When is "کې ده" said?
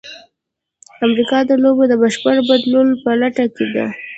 3.55-3.85